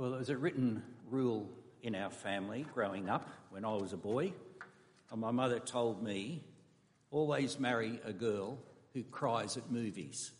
[0.00, 1.50] Well, there was a written rule
[1.82, 4.32] in our family growing up when I was a boy,
[5.10, 6.42] and my mother told me
[7.10, 8.56] always marry a girl
[8.94, 10.30] who cries at movies.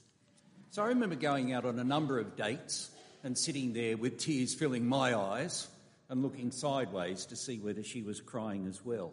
[0.71, 2.91] So I remember going out on a number of dates
[3.23, 5.69] and sitting there with tears filling my eyes
[6.09, 9.13] and looking sideways to see whether she was crying as well.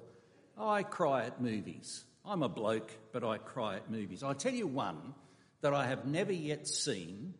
[0.58, 2.06] I cry at movies.
[2.24, 4.24] I'm a bloke, but I cry at movies.
[4.24, 5.14] I'll tell you one
[5.60, 7.34] that I have never yet seen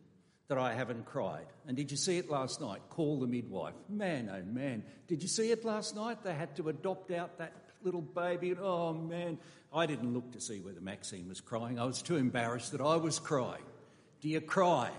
[0.48, 1.46] that I haven't cried.
[1.66, 2.80] And did you see it last night?
[2.90, 3.74] Call the midwife.
[3.88, 4.82] Man, oh man.
[5.06, 6.24] Did you see it last night?
[6.24, 7.52] They had to adopt out that
[7.82, 8.54] little baby.
[8.58, 9.38] Oh man.
[9.72, 11.78] I didn't look to see whether Maxine was crying.
[11.78, 13.64] I was too embarrassed that I was crying.
[14.20, 14.90] Do you cry?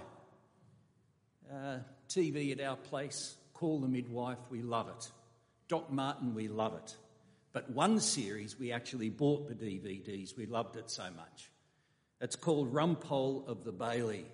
[1.51, 3.35] Uh, TV at our place.
[3.53, 4.37] Call the midwife.
[4.51, 5.11] We love it.
[5.67, 6.95] Doc Martin, we love it.
[7.51, 10.37] But one series we actually bought the DVDs.
[10.37, 11.49] We loved it so much.
[12.21, 14.25] It's called Rumpole of the Bailey.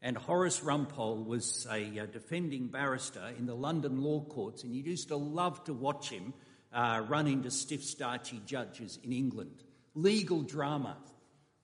[0.00, 4.82] And Horace Rumpole was a, uh, defending barrister in the London law courts, and you
[4.82, 6.34] used to love to watch him
[6.72, 9.64] uh, run into stiff, starchy judges in England.
[9.94, 10.96] Legal drama.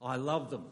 [0.03, 0.65] I love them.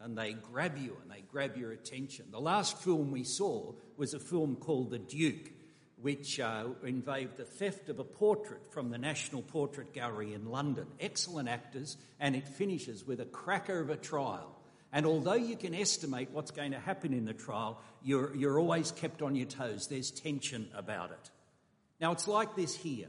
[0.00, 2.26] And they grab you and they grab your attention.
[2.30, 5.50] The last film we saw was a film called The Duke,
[5.96, 10.86] which uh, involved the theft of a portrait from the National Portrait Gallery in London.
[11.00, 14.58] Excellent actors, and it finishes with a cracker of a trial.
[14.94, 18.92] And although you can estimate what's going to happen in the trial, you're, you're always
[18.92, 19.88] kept on your toes.
[19.88, 21.30] There's tension about it.
[22.00, 23.08] Now, it's like this here.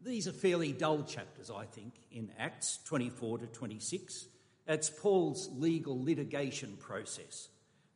[0.00, 4.28] These are fairly dull chapters, I think, in Acts 24 to 26.
[4.68, 7.48] It's Paul's legal litigation process.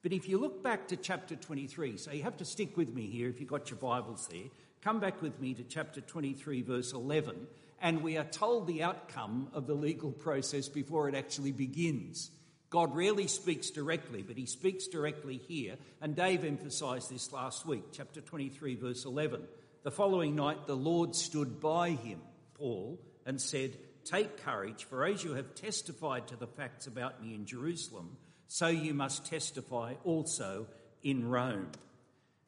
[0.02, 3.06] But if you look back to chapter 23, so you have to stick with me
[3.06, 4.46] here if you've got your Bibles there,
[4.82, 7.46] come back with me to chapter 23, verse 11,
[7.80, 12.32] and we are told the outcome of the legal process before it actually begins.
[12.70, 15.76] God rarely speaks directly, but he speaks directly here.
[16.02, 19.42] And Dave emphasized this last week, chapter 23, verse 11.
[19.84, 22.20] The following night, the Lord stood by him,
[22.54, 27.34] Paul, and said, Take courage, for as you have testified to the facts about me
[27.34, 28.16] in Jerusalem,
[28.48, 30.66] so you must testify also
[31.02, 31.70] in Rome.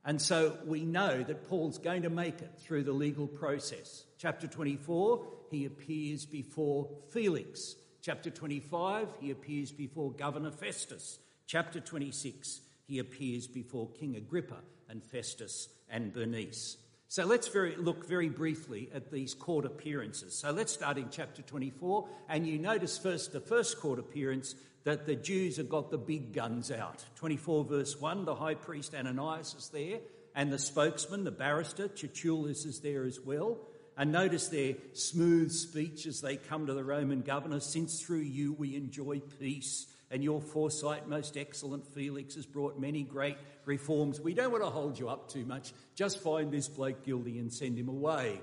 [0.04, 4.04] And so we know that Paul's going to make it through the legal process.
[4.18, 7.74] Chapter 24, he appears before Felix.
[8.02, 11.18] Chapter 25, he appears before Governor Festus.
[11.46, 14.56] Chapter 26, he appears before King Agrippa
[14.88, 16.78] and Festus and Bernice.
[17.08, 20.34] So let's very, look very briefly at these court appearances.
[20.34, 25.04] So let's start in chapter 24, and you notice first the first court appearance that
[25.04, 27.04] the Jews have got the big guns out.
[27.16, 29.98] 24 verse 1, the high priest Ananias is there,
[30.34, 33.58] and the spokesman, the barrister, Tertullus is there as well.
[34.00, 38.54] And notice their smooth speech as they come to the Roman governor since through you
[38.54, 44.18] we enjoy peace, and your foresight, most excellent Felix, has brought many great reforms.
[44.18, 45.74] We don't want to hold you up too much.
[45.96, 48.40] Just find this bloke guilty and send him away.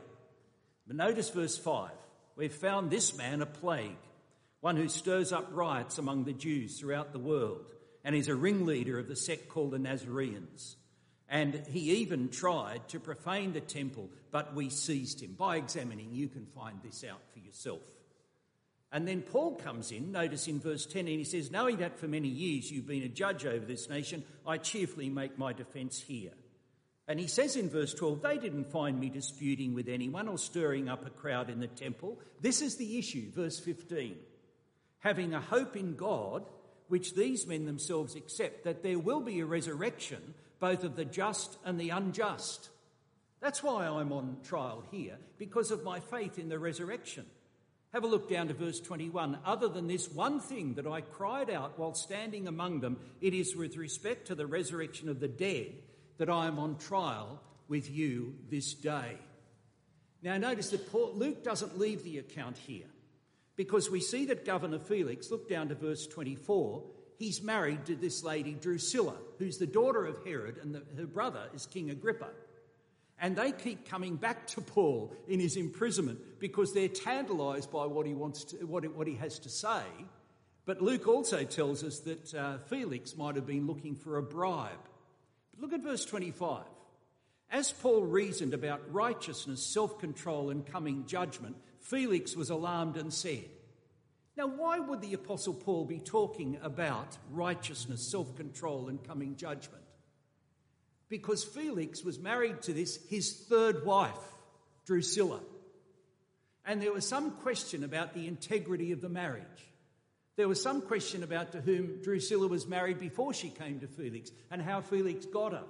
[0.85, 1.89] But notice verse 5.
[2.35, 3.97] We've found this man a plague,
[4.61, 7.65] one who stirs up riots among the Jews throughout the world,
[8.03, 10.75] and is a ringleader of the sect called the Nazareans.
[11.29, 15.33] And he even tried to profane the temple, but we seized him.
[15.37, 17.81] By examining, you can find this out for yourself.
[18.91, 22.07] And then Paul comes in, notice in verse 10, and he says, Knowing that for
[22.07, 26.31] many years you've been a judge over this nation, I cheerfully make my defence here.
[27.09, 30.87] And he says in verse 12, They didn't find me disputing with anyone or stirring
[30.87, 32.19] up a crowd in the temple.
[32.41, 34.15] This is the issue, verse 15.
[34.99, 36.45] Having a hope in God,
[36.87, 41.57] which these men themselves accept, that there will be a resurrection both of the just
[41.65, 42.69] and the unjust.
[43.39, 47.25] That's why I'm on trial here, because of my faith in the resurrection.
[47.93, 49.39] Have a look down to verse 21.
[49.45, 53.55] Other than this one thing that I cried out while standing among them, it is
[53.55, 55.73] with respect to the resurrection of the dead
[56.17, 59.17] that I am on trial with you this day.
[60.21, 62.87] Now, notice that Luke doesn't leave the account here
[63.57, 66.83] because we see that Governor Felix, look down to verse 24,
[67.17, 71.49] he's married to this lady Drusilla, who's the daughter of Herod, and the, her brother
[71.53, 72.29] is King Agrippa.
[73.19, 78.05] And they keep coming back to Paul in his imprisonment because they're tantalized by what
[78.05, 79.81] he wants to, what, what he has to say.
[80.65, 84.69] But Luke also tells us that uh, Felix might have been looking for a bribe.
[85.51, 86.63] But look at verse 25.
[87.49, 91.55] As Paul reasoned about righteousness, self control, and coming judgment,
[91.87, 93.45] Felix was alarmed and said,
[94.37, 99.83] now, why would the Apostle Paul be talking about righteousness, self control, and coming judgment?
[101.09, 104.13] Because Felix was married to this, his third wife,
[104.85, 105.39] Drusilla.
[106.65, 109.43] And there was some question about the integrity of the marriage.
[110.35, 114.29] There was some question about to whom Drusilla was married before she came to Felix
[114.51, 115.63] and how Felix got her.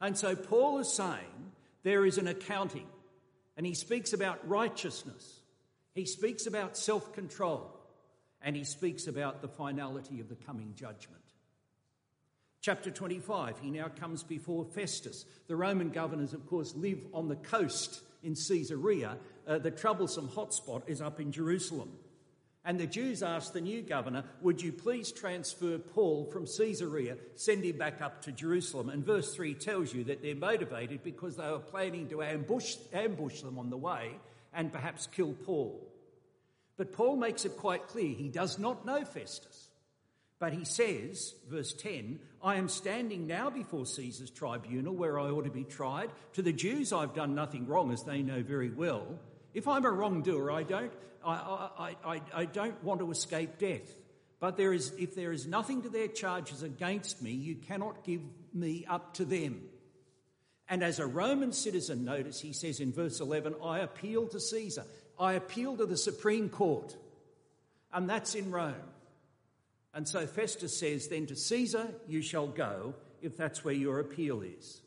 [0.00, 1.52] And so Paul is saying
[1.84, 2.88] there is an accounting,
[3.60, 5.42] and he speaks about righteousness,
[5.92, 7.78] he speaks about self control,
[8.40, 11.20] and he speaks about the finality of the coming judgment.
[12.62, 15.26] Chapter 25, he now comes before Festus.
[15.46, 19.18] The Roman governors, of course, live on the coast in Caesarea.
[19.46, 21.90] Uh, the troublesome hotspot is up in Jerusalem.
[22.64, 27.64] And the Jews asked the new governor, Would you please transfer Paul from Caesarea, send
[27.64, 28.90] him back up to Jerusalem?
[28.90, 33.40] And verse 3 tells you that they're motivated because they were planning to ambush, ambush
[33.40, 34.12] them on the way
[34.52, 35.86] and perhaps kill Paul.
[36.76, 39.68] But Paul makes it quite clear he does not know Festus.
[40.38, 45.44] But he says, verse 10, I am standing now before Caesar's tribunal where I ought
[45.44, 46.10] to be tried.
[46.32, 49.18] To the Jews, I've done nothing wrong, as they know very well.
[49.54, 50.92] If I'm a wrongdoer, I don't,
[51.24, 53.94] I, I, I, I don't want to escape death.
[54.38, 58.22] But there is, if there is nothing to their charges against me, you cannot give
[58.54, 59.60] me up to them.
[60.68, 64.84] And as a Roman citizen, notice he says in verse 11, I appeal to Caesar.
[65.18, 66.96] I appeal to the Supreme Court.
[67.92, 68.74] And that's in Rome.
[69.92, 74.42] And so Festus says, Then to Caesar you shall go, if that's where your appeal
[74.42, 74.80] is.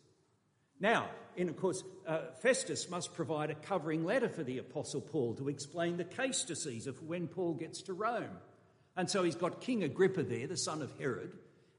[0.84, 1.08] Now,
[1.38, 5.48] and of course, uh, Festus must provide a covering letter for the Apostle Paul to
[5.48, 8.38] explain the case to Caesar for when Paul gets to Rome.
[8.98, 11.32] And so he's got King Agrippa there, the son of Herod,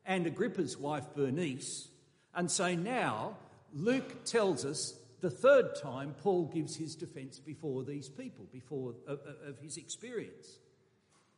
[0.06, 1.86] and Agrippa's wife Bernice.
[2.34, 3.36] And so now
[3.74, 9.20] Luke tells us the third time Paul gives his defense before these people, before of,
[9.46, 10.60] of his experience.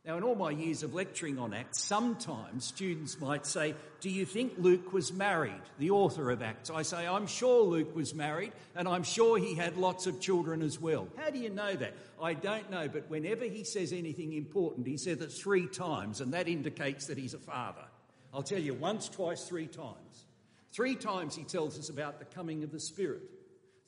[0.07, 4.25] Now, in all my years of lecturing on Acts, sometimes students might say, Do you
[4.25, 6.71] think Luke was married, the author of Acts?
[6.71, 10.63] I say, I'm sure Luke was married, and I'm sure he had lots of children
[10.63, 11.09] as well.
[11.17, 11.95] How do you know that?
[12.23, 16.33] I don't know, but whenever he says anything important, he says it three times, and
[16.35, 17.85] that indicates that he's a father.
[18.33, 20.27] I'll tell you once, twice, three times.
[20.73, 23.23] Three times he tells us about the coming of the Spirit.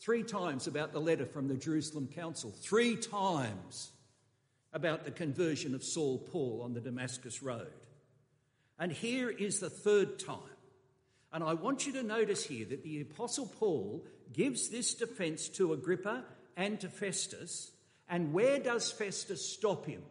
[0.00, 2.50] Three times about the letter from the Jerusalem Council.
[2.50, 3.92] Three times
[4.72, 7.66] about the conversion of Saul Paul on the Damascus Road.
[8.78, 10.38] And here is the third time.
[11.32, 15.72] And I want you to notice here that the Apostle Paul gives this defense to
[15.72, 16.24] Agrippa
[16.56, 17.70] and to Festus.
[18.08, 20.02] And where does Festus stop him?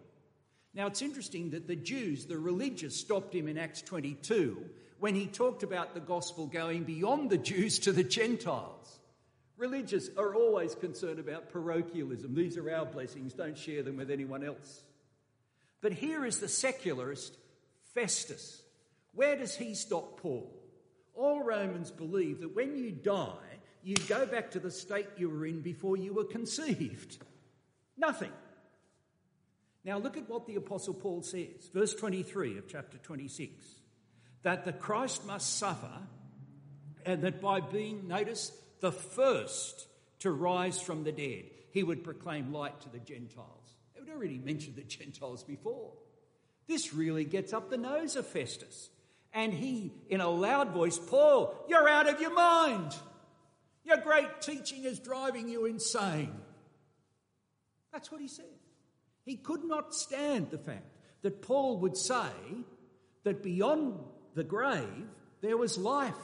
[0.73, 4.63] Now it's interesting that the Jews, the religious, stopped him in Acts 22
[4.99, 8.99] when he talked about the gospel going beyond the Jews to the Gentiles.
[9.57, 12.35] Religious are always concerned about parochialism.
[12.35, 14.81] These are our blessings, don't share them with anyone else.
[15.81, 17.35] But here is the secularist
[17.93, 18.61] Festus.
[19.13, 20.53] Where does he stop Paul?
[21.15, 23.33] All Romans believe that when you die,
[23.83, 27.17] you go back to the state you were in before you were conceived.
[27.97, 28.31] Nothing.
[29.83, 33.77] Now look at what the Apostle Paul says, verse 23 of chapter 26
[34.43, 35.99] that the Christ must suffer,
[37.05, 39.87] and that by being, notice, the first
[40.19, 41.45] to rise from the dead.
[41.71, 43.75] He would proclaim light to the Gentiles.
[43.93, 45.91] They would already mentioned the Gentiles before.
[46.67, 48.89] This really gets up the nose of Festus.
[49.33, 52.95] And he, in a loud voice, Paul, you're out of your mind.
[53.83, 56.33] Your great teaching is driving you insane.
[57.93, 58.45] That's what he said.
[59.23, 62.31] He could not stand the fact that Paul would say
[63.23, 63.99] that beyond
[64.33, 65.07] the grave
[65.41, 66.15] there was life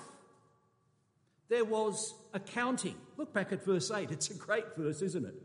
[1.50, 2.96] there was accounting.
[3.18, 4.12] Look back at verse 8.
[4.12, 5.36] It's a great verse, isn't it?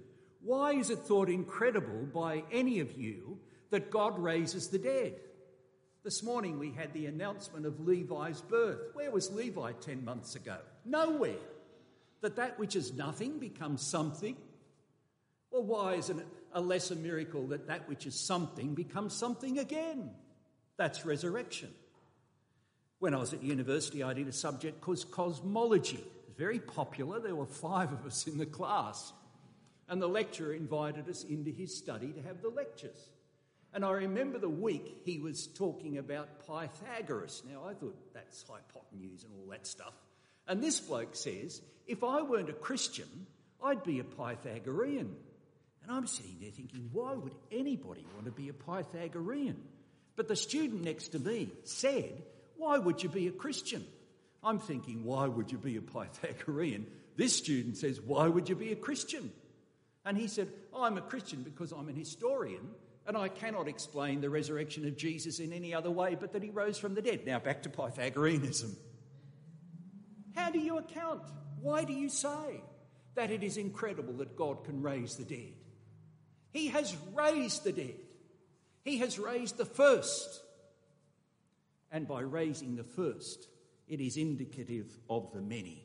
[0.42, 3.38] Why is it thought incredible by any of you
[3.70, 5.14] that God raises the dead?
[6.04, 8.80] This morning we had the announcement of Levi's birth.
[8.94, 10.56] Where was Levi 10 months ago?
[10.84, 11.34] Nowhere.
[12.20, 14.36] That that which is nothing becomes something.
[15.50, 20.10] Well, why isn't it a lesser miracle that that which is something becomes something again?
[20.76, 21.70] That's resurrection.
[22.98, 25.98] When I was at university, I did a subject called cosmology.
[25.98, 27.20] It was very popular.
[27.20, 29.12] There were five of us in the class.
[29.88, 33.08] And the lecturer invited us into his study to have the lectures.
[33.72, 37.42] And I remember the week he was talking about Pythagoras.
[37.50, 39.94] Now, I thought that's hypotenuse and all that stuff.
[40.46, 43.26] And this bloke says, if I weren't a Christian,
[43.62, 45.14] I'd be a Pythagorean.
[45.82, 49.56] And I'm sitting there thinking, why would anybody want to be a Pythagorean?
[50.16, 52.22] But the student next to me said,
[52.58, 53.86] why would you be a Christian?
[54.42, 56.86] I'm thinking, why would you be a Pythagorean?
[57.16, 59.32] This student says, why would you be a Christian?
[60.04, 62.68] And he said, oh, I'm a Christian because I'm an historian
[63.06, 66.50] and I cannot explain the resurrection of Jesus in any other way but that he
[66.50, 67.26] rose from the dead.
[67.26, 68.76] Now back to Pythagoreanism.
[70.34, 71.22] How do you account?
[71.60, 72.62] Why do you say
[73.14, 75.54] that it is incredible that God can raise the dead?
[76.52, 77.96] He has raised the dead.
[78.84, 80.42] He has raised the first
[81.90, 83.48] and by raising the first,
[83.88, 85.84] it is indicative of the many.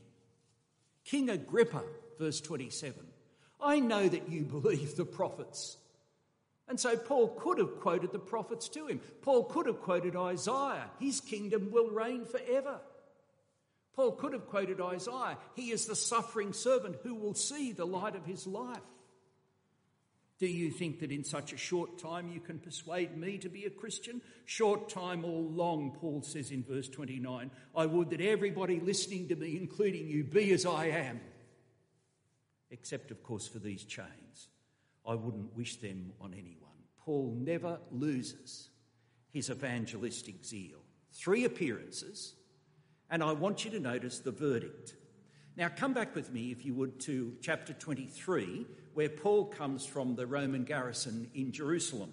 [1.05, 1.83] King Agrippa,
[2.19, 3.05] verse 27,
[3.61, 5.77] I know that you believe the prophets.
[6.67, 9.01] And so Paul could have quoted the prophets to him.
[9.21, 12.79] Paul could have quoted Isaiah, his kingdom will reign forever.
[13.95, 18.15] Paul could have quoted Isaiah, he is the suffering servant who will see the light
[18.15, 18.79] of his life.
[20.43, 23.63] Do you think that in such a short time you can persuade me to be
[23.63, 24.21] a Christian?
[24.43, 27.49] Short time or long, Paul says in verse 29.
[27.73, 31.21] I would that everybody listening to me, including you, be as I am.
[32.71, 34.49] Except, of course, for these chains.
[35.07, 36.75] I wouldn't wish them on anyone.
[36.97, 38.67] Paul never loses
[39.31, 40.79] his evangelistic zeal.
[41.13, 42.35] Three appearances,
[43.09, 44.95] and I want you to notice the verdict.
[45.55, 50.15] Now, come back with me, if you would, to chapter 23 where Paul comes from
[50.15, 52.11] the Roman garrison in Jerusalem.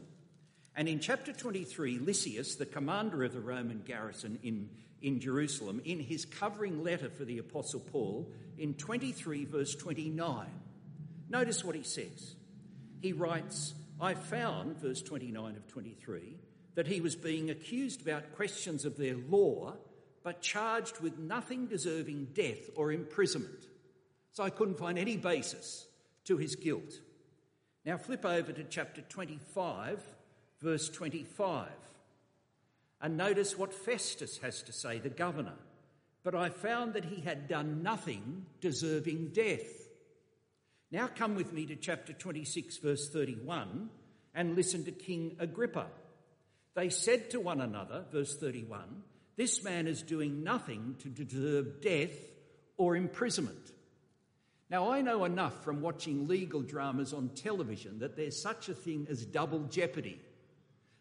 [0.75, 4.70] And in chapter 23, Lysias, the commander of the Roman garrison in,
[5.02, 10.47] in Jerusalem, in his covering letter for the Apostle Paul, in 23, verse 29,
[11.28, 12.35] notice what he says.
[13.00, 16.37] He writes, I found, verse 29 of 23,
[16.76, 19.75] that he was being accused about questions of their law,
[20.23, 23.67] but charged with nothing deserving death or imprisonment.
[24.33, 25.87] So I couldn't find any basis
[26.25, 27.00] to his guilt.
[27.85, 30.03] Now flip over to chapter 25,
[30.61, 31.69] verse 25,
[33.00, 35.57] and notice what Festus has to say, the governor.
[36.23, 39.89] But I found that he had done nothing deserving death.
[40.91, 43.89] Now come with me to chapter 26, verse 31,
[44.35, 45.87] and listen to King Agrippa.
[46.75, 49.03] They said to one another, verse 31,
[49.40, 52.12] This man is doing nothing to deserve death
[52.76, 53.73] or imprisonment.
[54.68, 59.06] Now, I know enough from watching legal dramas on television that there's such a thing
[59.09, 60.20] as double jeopardy.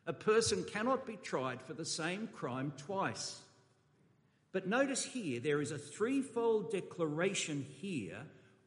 [0.07, 3.41] A person cannot be tried for the same crime twice.
[4.53, 8.21] But notice here, there is a threefold declaration here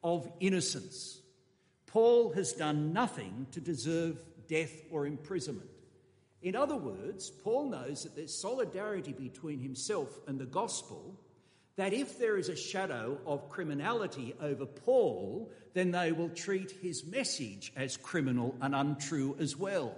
[0.05, 1.19] of innocence.
[1.87, 5.71] Paul has done nothing to deserve death or imprisonment.
[6.43, 11.17] In other words, Paul knows that there's solidarity between himself and the gospel
[11.77, 17.07] that if there is a shadow of criminality over Paul, then they will treat his
[17.07, 19.97] message as criminal and untrue as well.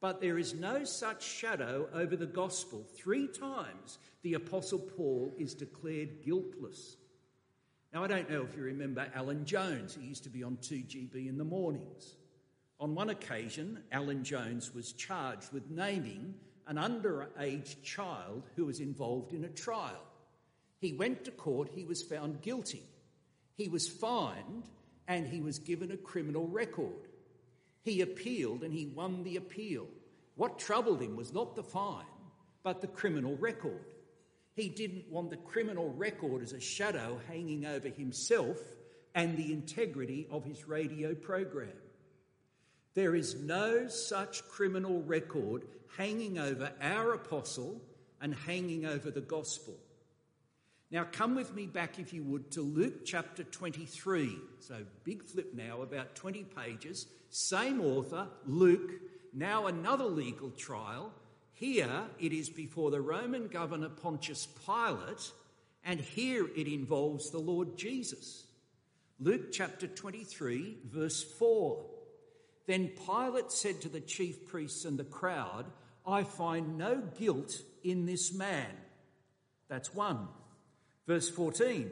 [0.00, 2.86] But there is no such shadow over the gospel.
[2.94, 6.96] Three times the Apostle Paul is declared guiltless.
[7.92, 11.28] Now, I don't know if you remember Alan Jones, he used to be on 2GB
[11.28, 12.14] in the mornings.
[12.80, 16.34] On one occasion, Alan Jones was charged with naming
[16.66, 20.02] an underage child who was involved in a trial.
[20.80, 22.82] He went to court, he was found guilty.
[23.56, 24.64] He was fined
[25.06, 27.08] and he was given a criminal record.
[27.82, 29.86] He appealed and he won the appeal.
[30.36, 32.04] What troubled him was not the fine,
[32.62, 33.84] but the criminal record.
[34.54, 38.58] He didn't want the criminal record as a shadow hanging over himself
[39.14, 41.68] and the integrity of his radio program.
[42.94, 45.64] There is no such criminal record
[45.96, 47.80] hanging over our apostle
[48.20, 49.74] and hanging over the gospel.
[50.90, 54.38] Now, come with me back, if you would, to Luke chapter 23.
[54.60, 57.06] So, big flip now, about 20 pages.
[57.30, 58.92] Same author, Luke,
[59.32, 61.12] now another legal trial.
[61.52, 65.32] Here it is before the Roman governor Pontius Pilate,
[65.84, 68.44] and here it involves the Lord Jesus.
[69.18, 71.84] Luke chapter 23, verse 4.
[72.66, 75.66] Then Pilate said to the chief priests and the crowd,
[76.06, 78.70] I find no guilt in this man.
[79.68, 80.28] That's one.
[81.06, 81.90] Verse 14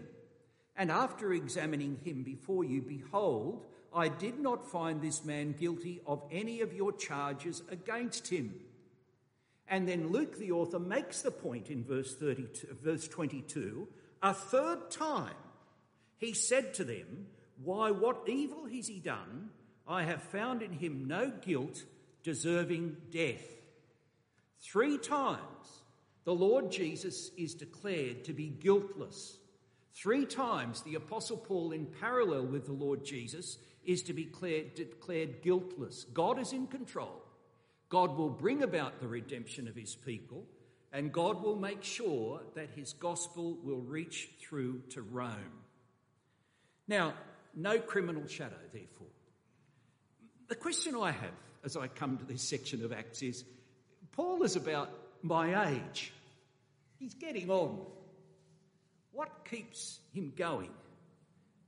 [0.77, 6.23] And after examining him before you, behold, I did not find this man guilty of
[6.31, 8.55] any of your charges against him.
[9.69, 13.89] And then Luke, the author, makes the point in verse, 32, verse 22
[14.23, 15.35] a third time.
[16.19, 17.27] He said to them,
[17.63, 19.51] Why, what evil has he done?
[19.87, 21.85] I have found in him no guilt
[22.23, 23.45] deserving death.
[24.61, 25.83] Three times
[26.25, 29.39] the Lord Jesus is declared to be guiltless.
[29.95, 34.75] Three times the Apostle Paul, in parallel with the Lord Jesus, is to be declared,
[34.75, 36.05] declared guiltless.
[36.05, 37.23] God is in control.
[37.89, 40.47] God will bring about the redemption of his people,
[40.93, 45.61] and God will make sure that his gospel will reach through to Rome.
[46.89, 47.15] Now,
[47.55, 49.09] no criminal shadow, therefore.
[50.53, 51.33] The question I have
[51.65, 53.43] as I come to this section of Acts is
[54.11, 54.91] Paul is about
[55.23, 56.13] my age.
[56.99, 57.87] He's getting on.
[59.13, 60.69] What keeps him going?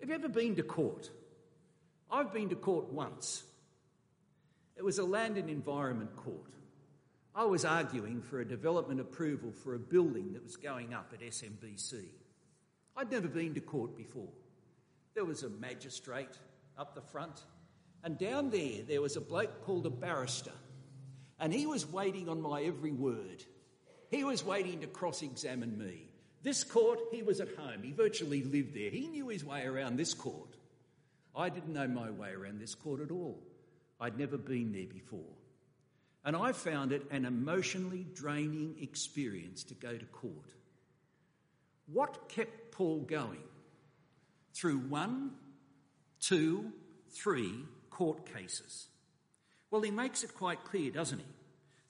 [0.00, 1.09] Have you ever been to court?
[2.11, 3.45] I've been to court once.
[4.76, 6.53] It was a land and environment court.
[7.35, 11.23] I was arguing for a development approval for a building that was going up at
[11.23, 12.05] SMBC.
[12.99, 14.29] I'd never been to court before.
[15.14, 16.37] there was a magistrate
[16.76, 17.45] up the front,
[18.04, 20.52] and down there there was a bloke called a barrister,
[21.40, 23.42] and he was waiting on my every word.
[24.11, 26.08] He was waiting to cross examine me.
[26.42, 27.82] This court, he was at home.
[27.82, 28.90] He virtually lived there.
[28.90, 30.54] He knew his way around this court.
[31.34, 33.42] I didn't know my way around this court at all.
[33.99, 35.32] I'd never been there before.
[36.25, 40.54] And I found it an emotionally draining experience to go to court.
[41.87, 43.42] What kept Paul going
[44.52, 45.32] through one,
[46.20, 46.73] two,
[47.11, 48.88] three court cases?
[49.70, 51.24] Well, he makes it quite clear, doesn't he?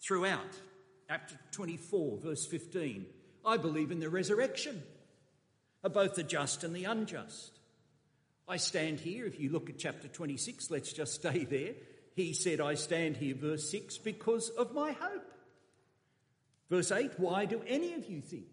[0.01, 0.61] Throughout,
[1.09, 3.07] chapter 24, verse 15,
[3.45, 4.83] I believe in the resurrection
[5.83, 7.59] of both the just and the unjust.
[8.47, 11.73] I stand here, if you look at chapter 26, let's just stay there.
[12.15, 15.33] He said, I stand here, verse 6, because of my hope.
[16.69, 18.47] Verse 8, why do any of you think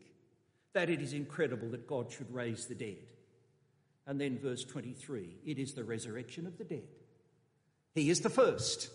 [0.74, 3.12] that it is incredible that God should raise the dead?
[4.08, 6.88] And then verse 23, it is the resurrection of the dead.
[7.94, 8.90] He is the first,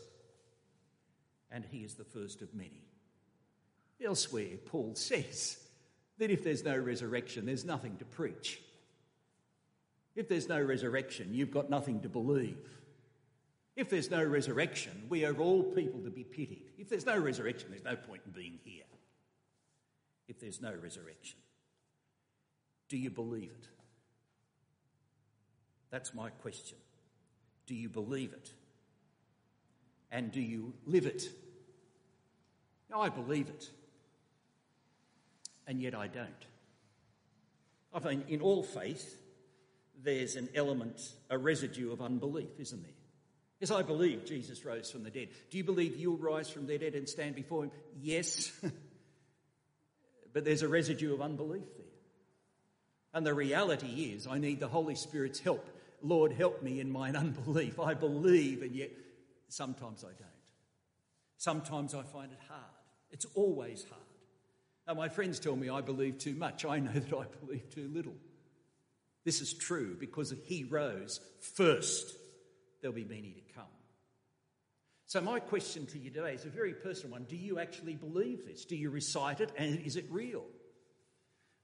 [1.50, 2.82] and he is the first of many.
[4.04, 5.58] Elsewhere, Paul says
[6.18, 8.60] that if there's no resurrection, there's nothing to preach.
[10.14, 12.56] If there's no resurrection, you've got nothing to believe.
[13.76, 16.70] If there's no resurrection, we are all people to be pitied.
[16.78, 18.84] If there's no resurrection, there's no point in being here.
[20.26, 21.38] If there's no resurrection,
[22.88, 23.68] do you believe it?
[25.90, 26.78] That's my question.
[27.66, 28.52] Do you believe it?
[30.10, 31.28] And do you live it?
[32.90, 33.70] Now, I believe it
[35.66, 36.46] and yet I don't.
[37.92, 39.20] I mean, in all faith,
[40.02, 42.92] there's an element, a residue of unbelief, isn't there?
[43.60, 45.28] Yes, I believe Jesus rose from the dead.
[45.50, 47.70] Do you believe you'll rise from the dead and stand before him?
[48.00, 48.52] Yes.
[50.32, 51.86] but there's a residue of unbelief there.
[53.14, 55.66] And the reality is, I need the Holy Spirit's help.
[56.02, 57.80] Lord, help me in mine unbelief.
[57.80, 58.90] I believe, and yet
[59.48, 60.30] sometimes I don't.
[61.36, 62.62] Sometimes I find it hard.
[63.10, 64.02] It's always hard.
[64.86, 66.64] Now, my friends tell me I believe too much.
[66.64, 68.14] I know that I believe too little.
[69.24, 72.14] This is true because he rose first.
[72.80, 73.64] There'll be many to come.
[75.08, 77.24] So, my question to you today is a very personal one.
[77.24, 78.64] Do you actually believe this?
[78.64, 80.44] Do you recite it and is it real?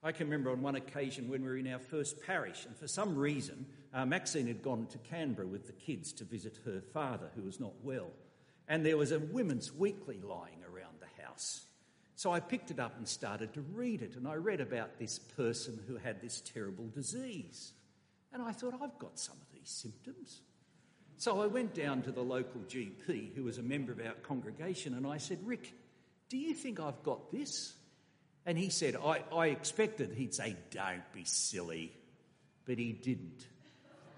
[0.02, 2.88] I can remember on one occasion when we were in our first parish, and for
[2.88, 7.30] some reason, uh, Maxine had gone to Canberra with the kids to visit her father,
[7.36, 8.10] who was not well.
[8.66, 11.66] And there was a women's weekly lying around the house.
[12.16, 15.20] So I picked it up and started to read it, and I read about this
[15.20, 17.72] person who had this terrible disease.
[18.32, 20.40] And I thought, I've got some of these symptoms.
[21.16, 24.94] So I went down to the local GP, who was a member of our congregation,
[24.94, 25.72] and I said, Rick,
[26.28, 27.74] do you think I've got this?
[28.44, 31.92] And he said, I, I expected he'd say, Don't be silly.
[32.64, 33.46] But he didn't.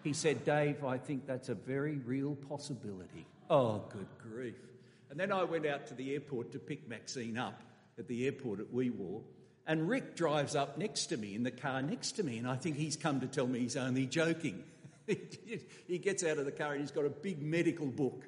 [0.02, 3.26] He said, Dave, I think that's a very real possibility.
[3.48, 4.56] Oh, good grief.
[5.10, 7.62] And then I went out to the airport to pick Maxine up
[7.98, 9.20] at the airport at Wee Waa.
[9.66, 12.56] And Rick drives up next to me in the car next to me, and I
[12.56, 14.62] think he's come to tell me he's only joking.
[15.06, 18.24] he gets out of the car and he's got a big medical book.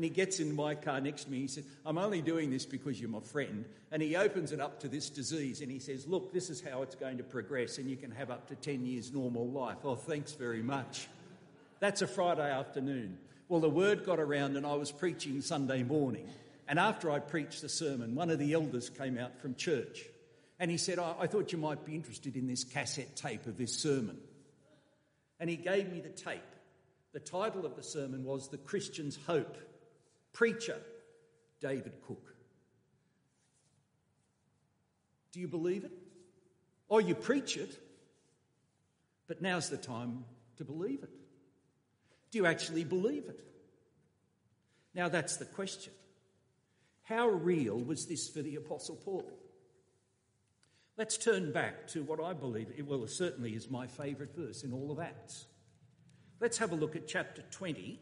[0.00, 1.40] And he gets in my car next to me.
[1.40, 3.66] He said, I'm only doing this because you're my friend.
[3.92, 6.80] And he opens it up to this disease and he says, Look, this is how
[6.80, 9.76] it's going to progress, and you can have up to 10 years normal life.
[9.84, 11.06] Oh, thanks very much.
[11.80, 13.18] That's a Friday afternoon.
[13.50, 16.26] Well, the word got around, and I was preaching Sunday morning.
[16.66, 20.06] And after I preached the sermon, one of the elders came out from church
[20.58, 23.58] and he said, I, I thought you might be interested in this cassette tape of
[23.58, 24.16] this sermon.
[25.38, 26.40] And he gave me the tape.
[27.12, 29.58] The title of the sermon was The Christian's Hope.
[30.32, 30.78] Preacher,
[31.60, 32.34] David Cook.
[35.32, 35.92] Do you believe it?
[36.88, 37.78] Or you preach it,
[39.28, 40.24] but now's the time
[40.56, 41.10] to believe it.
[42.30, 43.44] Do you actually believe it?
[44.94, 45.92] Now that's the question.
[47.04, 49.30] How real was this for the Apostle Paul?
[50.96, 54.64] Let's turn back to what I believe, it, well, it certainly is my favourite verse
[54.64, 55.46] in all of Acts.
[56.40, 58.00] Let's have a look at chapter 20,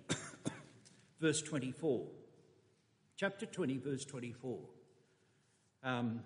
[1.20, 2.06] verse 24.
[3.18, 4.58] Chapter 20, verse 24.
[5.84, 6.20] Um,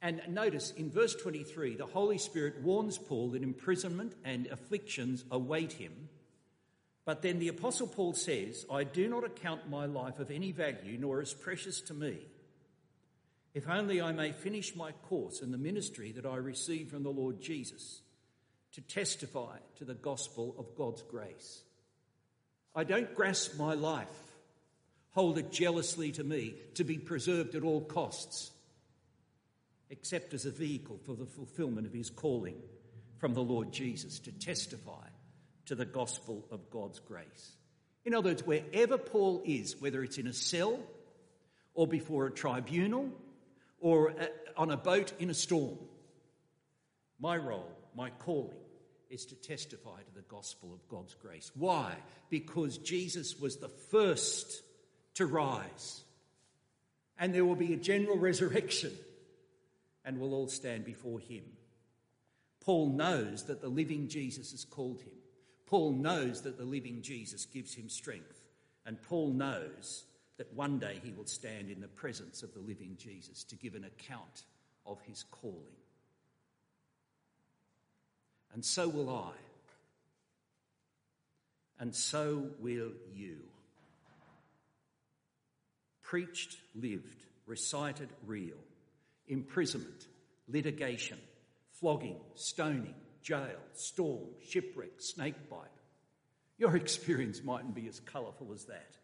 [0.00, 5.72] and notice in verse 23, the Holy Spirit warns Paul that imprisonment and afflictions await
[5.72, 6.08] him
[7.06, 10.98] but then the Apostle Paul says, I do not account my life of any value,
[10.98, 12.18] nor as precious to me,
[13.54, 17.10] if only I may finish my course in the ministry that I received from the
[17.10, 18.02] Lord Jesus
[18.72, 21.62] to testify to the gospel of God's grace.
[22.74, 24.25] I don't grasp my life,
[25.16, 28.50] hold it jealously to me, to be preserved at all costs,
[29.88, 32.56] except as a vehicle for the fulfillment of his calling
[33.16, 35.08] from the Lord Jesus to testify
[35.64, 37.56] to the gospel of God's grace.
[38.04, 40.78] In other words, wherever Paul is, whether it's in a cell
[41.72, 43.10] or before a tribunal
[43.80, 45.78] or uh, on a boat in a storm,
[47.18, 48.58] my role, my calling,
[49.08, 51.50] is to testify to the gospel of God's grace.
[51.54, 51.94] Why?
[52.28, 54.62] Because Jesus was the first
[55.16, 56.04] to rise.
[57.18, 58.92] And there will be a general resurrection,
[60.04, 61.44] and we'll all stand before him.
[62.60, 65.12] Paul knows that the living Jesus has called him.
[65.66, 68.40] Paul knows that the living Jesus gives him strength.
[68.84, 70.04] And Paul knows
[70.36, 73.74] that one day he will stand in the presence of the living Jesus to give
[73.74, 74.44] an account
[74.84, 75.56] of his calling.
[78.52, 79.32] And so will I.
[81.78, 83.38] And so will you.
[86.06, 88.54] Preached, lived, recited, real.
[89.26, 90.06] Imprisonment,
[90.46, 91.18] litigation,
[91.80, 95.66] flogging, stoning, jail, storm, shipwreck, snakebite.
[96.58, 98.96] Your experience mightn't be as colourful as that,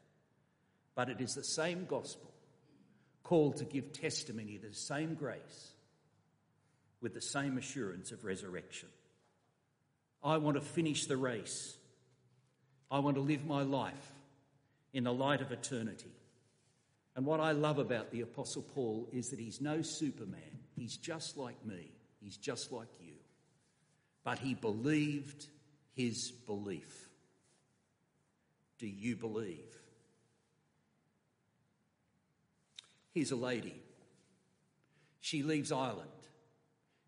[0.95, 2.31] but it is the same gospel
[3.25, 5.73] called to give testimony the same grace
[7.01, 8.89] with the same assurance of resurrection.
[10.23, 11.77] I want to finish the race.
[12.93, 14.13] I want to live my life
[14.93, 16.13] in the light of eternity.
[17.15, 20.61] And what I love about the Apostle Paul is that he's no Superman.
[20.75, 23.15] He's just like me, he's just like you.
[24.25, 25.49] But he believed
[25.95, 27.09] his belief.
[28.79, 29.59] Do you believe?
[33.13, 33.77] Here's a lady.
[35.21, 36.09] She leaves Ireland.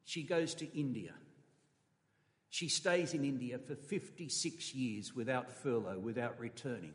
[0.05, 1.13] She goes to India.
[2.51, 6.93] She stays in India for 56 years without furlough, without returning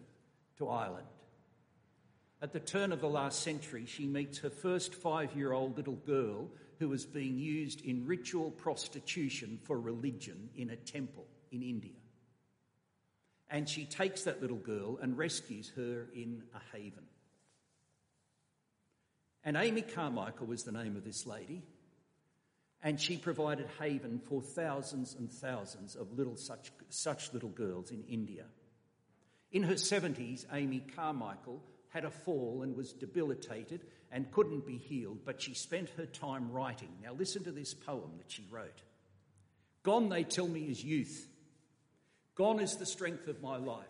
[0.57, 1.07] to Ireland.
[2.41, 5.95] At the turn of the last century, she meets her first five year old little
[5.95, 6.49] girl
[6.79, 11.91] who was being used in ritual prostitution for religion in a temple in India.
[13.49, 17.03] And she takes that little girl and rescues her in a haven.
[19.43, 21.63] And Amy Carmichael was the name of this lady
[22.81, 28.03] and she provided haven for thousands and thousands of little such, such little girls in
[28.07, 28.45] India.
[29.51, 35.19] In her 70s, Amy Carmichael had a fall and was debilitated and couldn't be healed,
[35.25, 36.89] but she spent her time writing.
[37.03, 38.81] Now, listen to this poem that she wrote
[39.83, 41.27] Gone, they tell me, is youth.
[42.35, 43.85] Gone is the strength of my life.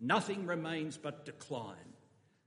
[0.00, 1.92] Nothing remains but decline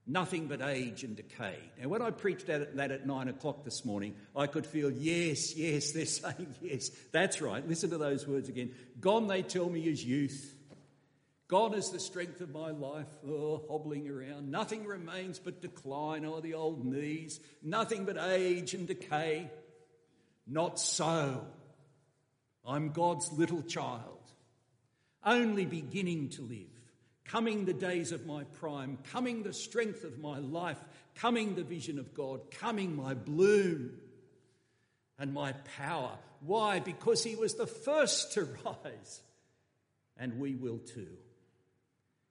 [0.08, 1.58] nothing but age and decay.
[1.82, 5.56] Now, when I preached at that at nine o'clock this morning, I could feel, yes,
[5.56, 6.90] yes, they're saying yes.
[7.12, 7.68] That's right.
[7.68, 8.72] Listen to those words again.
[9.00, 10.55] Gone, they tell me, is youth.
[11.48, 14.50] Gone is the strength of my life, oh, hobbling around.
[14.50, 17.40] Nothing remains but decline, oh, the old knees.
[17.62, 19.52] Nothing but age and decay.
[20.48, 21.46] Not so.
[22.66, 24.32] I'm God's little child,
[25.24, 26.76] only beginning to live
[27.26, 30.78] Coming the days of my prime, coming the strength of my life,
[31.16, 33.94] coming the vision of God, coming my bloom
[35.18, 36.12] and my power.
[36.42, 36.80] Why?
[36.80, 39.22] Because he was the first to rise,
[40.18, 41.08] and we will too.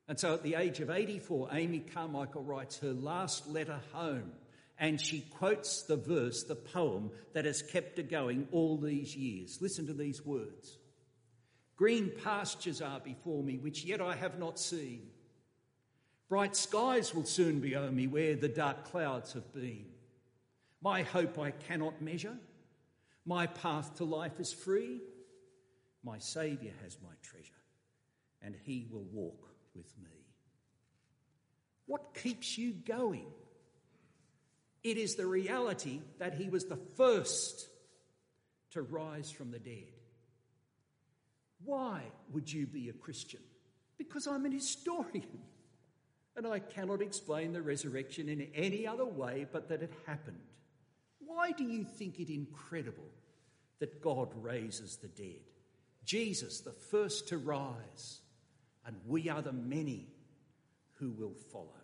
[0.07, 4.33] And so at the age of 84, Amy Carmichael writes her last letter home,
[4.79, 9.59] and she quotes the verse, the poem that has kept her going all these years.
[9.63, 10.79] Listen to these words.
[11.77, 15.09] Green pastures are before me, which yet I have not seen.
[16.29, 19.87] Bright skies will soon be o'er me where the dark clouds have been.
[20.83, 22.37] My hope I cannot measure.
[23.25, 25.01] My path to life is free.
[26.05, 27.53] My Saviour has my treasure,
[28.43, 30.11] and He will walk with me.
[31.87, 33.27] What keeps you going?
[34.83, 37.69] It is the reality that He was the first
[38.73, 39.93] to rise from the dead.
[41.65, 43.41] Why would you be a Christian?
[43.97, 45.41] Because I'm an historian.
[46.37, 50.41] And I cannot explain the resurrection in any other way but that it happened.
[51.21, 53.09] Why do you think it incredible
[53.79, 55.43] that God raises the dead?
[56.05, 58.21] Jesus, the first to rise,
[58.87, 60.09] and we are the many
[60.95, 61.84] who will follow.